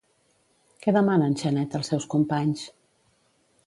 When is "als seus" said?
1.81-2.11